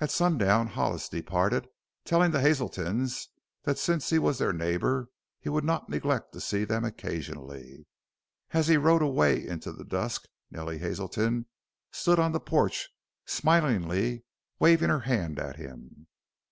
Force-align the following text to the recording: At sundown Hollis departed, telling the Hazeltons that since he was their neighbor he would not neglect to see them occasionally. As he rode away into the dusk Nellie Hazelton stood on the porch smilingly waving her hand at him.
At 0.00 0.12
sundown 0.12 0.68
Hollis 0.68 1.08
departed, 1.08 1.66
telling 2.04 2.30
the 2.30 2.40
Hazeltons 2.42 3.26
that 3.64 3.76
since 3.76 4.08
he 4.08 4.20
was 4.20 4.38
their 4.38 4.52
neighbor 4.52 5.08
he 5.40 5.48
would 5.48 5.64
not 5.64 5.88
neglect 5.88 6.32
to 6.34 6.40
see 6.40 6.62
them 6.62 6.84
occasionally. 6.84 7.88
As 8.52 8.68
he 8.68 8.76
rode 8.76 9.02
away 9.02 9.44
into 9.44 9.72
the 9.72 9.82
dusk 9.84 10.28
Nellie 10.52 10.78
Hazelton 10.78 11.46
stood 11.90 12.20
on 12.20 12.30
the 12.30 12.38
porch 12.38 12.88
smilingly 13.26 14.22
waving 14.60 14.90
her 14.90 15.00
hand 15.00 15.40
at 15.40 15.56
him. 15.56 16.06